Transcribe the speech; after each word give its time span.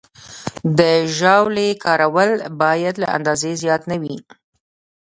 د 0.77 0.79
ژاولې 1.17 1.69
کارول 1.83 2.31
باید 2.61 2.95
له 3.03 3.07
اندازې 3.17 3.51
زیات 3.61 3.81
نه 3.91 3.97
وي. 4.01 4.17